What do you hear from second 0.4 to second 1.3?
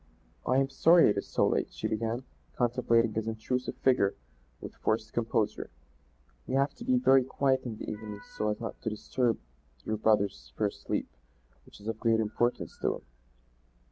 "I am sorry it is